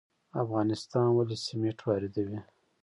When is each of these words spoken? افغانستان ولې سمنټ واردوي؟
افغانستان 0.43 1.07
ولې 1.11 1.37
سمنټ 1.45 1.79
واردوي؟ 1.85 2.39